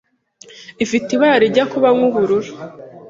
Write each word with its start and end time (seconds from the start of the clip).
ifite 0.83 1.07
ibara 1.15 1.37
rijya 1.41 1.63
kuba 1.71 1.87
nk’ubururu, 1.95 2.51